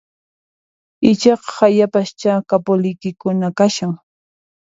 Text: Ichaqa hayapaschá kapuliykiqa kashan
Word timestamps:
Ichaqa 1.09 1.51
hayapaschá 1.57 2.31
kapuliykiqa 2.49 3.29
kashan 3.57 3.93